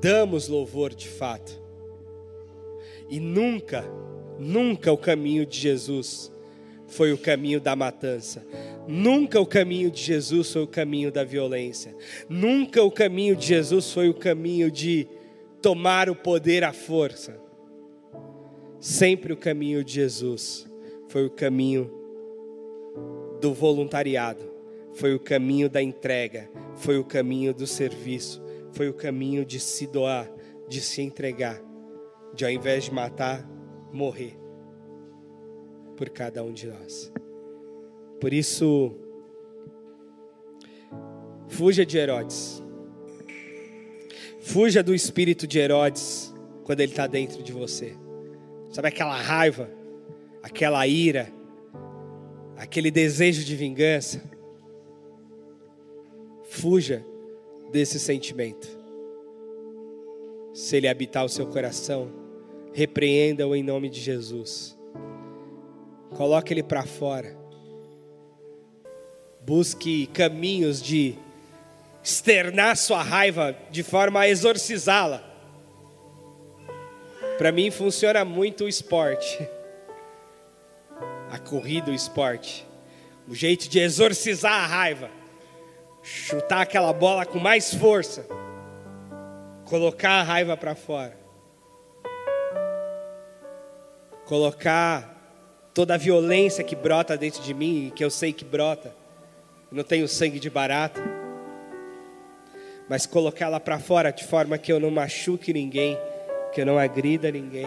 [0.00, 1.60] damos louvor de fato.
[3.08, 3.84] E nunca,
[4.38, 6.32] nunca o caminho de Jesus
[6.86, 8.44] foi o caminho da matança.
[8.86, 11.94] Nunca o caminho de Jesus foi o caminho da violência.
[12.28, 15.06] Nunca o caminho de Jesus foi o caminho de
[15.60, 17.40] tomar o poder à força.
[18.80, 20.68] Sempre o caminho de Jesus
[21.08, 21.90] foi o caminho
[23.40, 24.44] do voluntariado,
[24.94, 29.86] foi o caminho da entrega, foi o caminho do serviço, foi o caminho de se
[29.86, 30.28] doar,
[30.68, 31.62] de se entregar,
[32.34, 33.48] de ao invés de matar,
[33.92, 34.36] morrer
[35.96, 37.12] por cada um de nós.
[38.22, 38.92] Por isso,
[41.48, 42.62] fuja de Herodes,
[44.42, 47.96] Fuja do espírito de Herodes quando ele está dentro de você.
[48.70, 49.68] Sabe aquela raiva,
[50.40, 51.32] aquela ira,
[52.56, 54.22] aquele desejo de vingança?
[56.44, 57.04] Fuja
[57.72, 58.68] desse sentimento.
[60.54, 62.08] Se ele habitar o seu coração,
[62.72, 64.78] repreenda-o em nome de Jesus.
[66.16, 67.41] Coloque ele para fora.
[69.44, 71.16] Busque caminhos de
[72.02, 75.22] externar sua raiva de forma a exorcizá-la.
[77.38, 79.48] Para mim funciona muito o esporte.
[81.30, 82.66] A corrida, o esporte.
[83.26, 85.10] O jeito de exorcizar a raiva.
[86.02, 88.26] Chutar aquela bola com mais força.
[89.64, 91.18] Colocar a raiva para fora.
[94.24, 95.12] Colocar
[95.74, 99.01] toda a violência que brota dentro de mim, e que eu sei que brota.
[99.72, 101.02] Eu não tenho sangue de barata.
[102.88, 105.98] Mas colocá-la para fora de forma que eu não machuque ninguém,
[106.52, 107.66] que eu não agrida ninguém.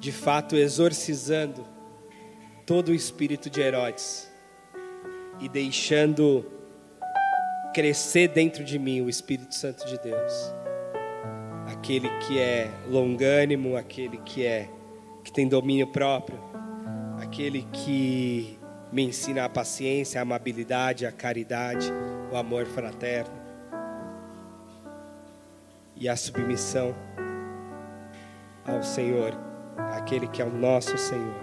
[0.00, 1.66] De fato, exorcizando
[2.64, 4.32] todo o espírito de Herodes
[5.40, 6.50] e deixando
[7.74, 10.54] crescer dentro de mim o Espírito Santo de Deus
[11.84, 14.70] aquele que é longânimo, aquele que é
[15.22, 16.38] que tem domínio próprio,
[17.24, 18.58] aquele que
[18.92, 21.90] me ensina a paciência, a amabilidade, a caridade,
[22.30, 23.34] o amor fraterno
[25.96, 26.94] e a submissão
[28.66, 29.32] ao Senhor,
[29.96, 31.34] aquele que é o nosso Senhor,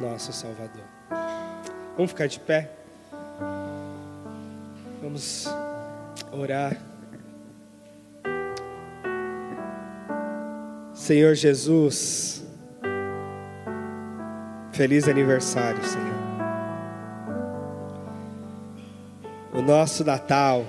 [0.00, 0.84] nosso Salvador.
[1.96, 2.70] Vamos ficar de pé?
[5.02, 5.46] Vamos
[6.32, 6.76] orar.
[10.92, 12.43] Senhor Jesus,
[14.74, 16.24] feliz aniversário, Senhor.
[19.52, 20.66] O nosso Natal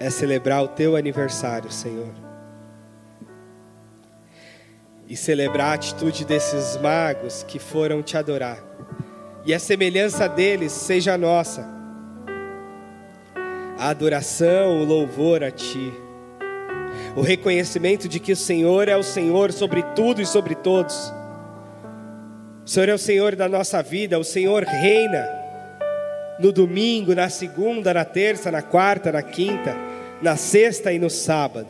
[0.00, 2.12] é celebrar o teu aniversário, Senhor.
[5.06, 8.58] E celebrar a atitude desses magos que foram te adorar.
[9.44, 11.68] E a semelhança deles seja nossa.
[13.78, 15.92] A adoração, o louvor a ti
[17.16, 21.12] o reconhecimento de que o Senhor é o Senhor sobre tudo e sobre todos.
[22.64, 25.28] O Senhor é o Senhor da nossa vida, o Senhor reina
[26.38, 29.76] no domingo, na segunda, na terça, na quarta, na quinta,
[30.22, 31.68] na sexta e no sábado.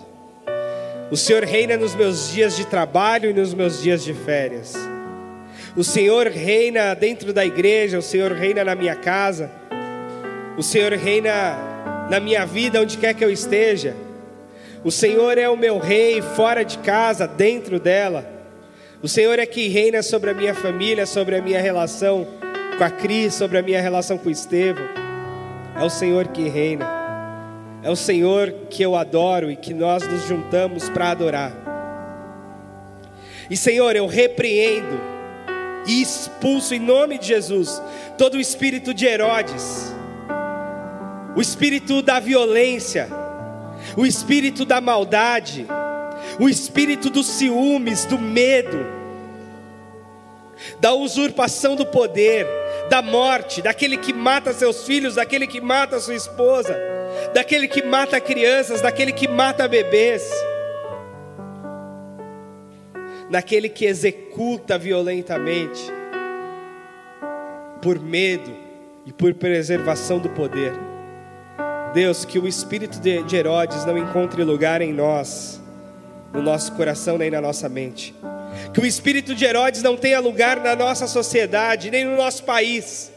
[1.11, 4.75] O Senhor reina nos meus dias de trabalho e nos meus dias de férias.
[5.75, 9.51] O Senhor reina dentro da igreja, o Senhor reina na minha casa.
[10.59, 11.57] O Senhor reina
[12.11, 13.97] na minha vida, onde quer que eu esteja.
[14.85, 18.32] O Senhor é o meu rei fora de casa, dentro dela.
[19.03, 22.25] O Senhor é que reina sobre a minha família, sobre a minha relação
[22.79, 24.85] com a Cris, sobre a minha relação com o Estevão.
[25.77, 26.87] É o Senhor que reina.
[27.83, 31.53] É o Senhor que eu adoro e que nós nos juntamos para adorar.
[33.51, 35.01] E Senhor, eu repreendo
[35.85, 37.83] e expulso em nome de Jesus
[38.17, 39.93] todo o espírito de Herodes,
[41.35, 43.09] o espírito da violência,
[43.97, 45.67] o espírito da maldade,
[46.39, 49.03] o espírito dos ciúmes, do medo,
[50.81, 52.47] da usurpação do poder,
[52.89, 56.77] da morte, daquele que mata seus filhos, daquele que mata sua esposa,
[57.35, 60.31] daquele que mata crianças, daquele que mata bebês,
[63.31, 65.81] daquele que executa violentamente,
[67.81, 68.55] por medo
[69.07, 70.73] e por preservação do poder.
[71.95, 75.62] Deus, que o espírito de Herodes não encontre lugar em nós,
[76.33, 78.15] no nosso coração nem na nossa mente.
[78.73, 83.13] Que o espírito de Herodes não tenha lugar na nossa sociedade, nem no nosso país.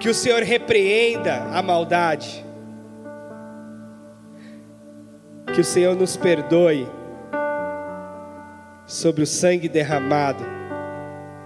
[0.00, 2.44] Que o Senhor repreenda a maldade.
[5.54, 6.86] Que o Senhor nos perdoe
[8.86, 10.44] sobre o sangue derramado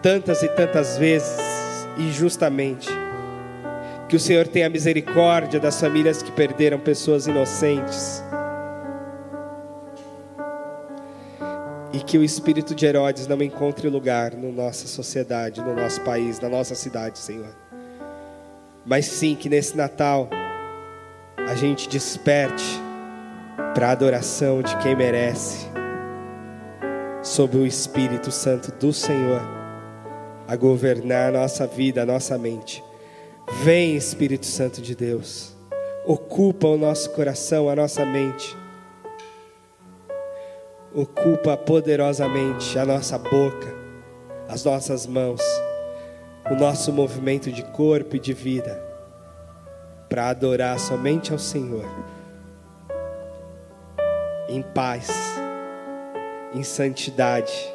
[0.02, 1.38] tantas e tantas vezes
[1.96, 2.88] injustamente
[4.08, 8.24] que o Senhor tenha misericórdia das famílias que perderam pessoas inocentes.
[11.92, 16.40] E que o espírito de Herodes não encontre lugar na nossa sociedade, no nosso país,
[16.40, 17.54] na nossa cidade, Senhor.
[18.86, 20.30] Mas sim que nesse Natal
[21.36, 22.64] a gente desperte
[23.74, 25.66] para a adoração de quem merece,
[27.22, 29.42] sob o Espírito Santo do Senhor,
[30.46, 32.87] a governar a nossa vida, a nossa mente
[33.50, 35.56] Vem, Espírito Santo de Deus,
[36.04, 38.54] ocupa o nosso coração, a nossa mente,
[40.94, 43.74] ocupa poderosamente a nossa boca,
[44.48, 45.40] as nossas mãos,
[46.50, 48.86] o nosso movimento de corpo e de vida
[50.10, 51.88] para adorar somente ao Senhor,
[54.46, 55.08] em paz,
[56.54, 57.72] em santidade,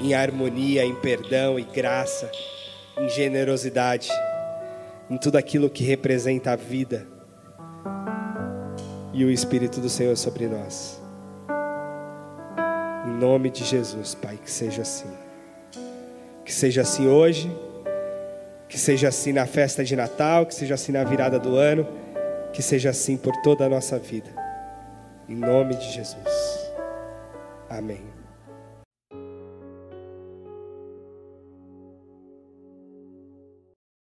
[0.00, 2.30] em harmonia, em perdão e graça,
[2.98, 4.10] em generosidade,
[5.08, 7.06] em tudo aquilo que representa a vida
[9.12, 11.00] e o Espírito do Senhor sobre nós.
[13.06, 15.08] Em nome de Jesus, Pai, que seja assim.
[16.44, 17.50] Que seja assim hoje,
[18.68, 21.86] que seja assim na festa de Natal, que seja assim na virada do ano,
[22.52, 24.30] que seja assim por toda a nossa vida.
[25.28, 26.72] Em nome de Jesus.
[27.68, 28.17] Amém.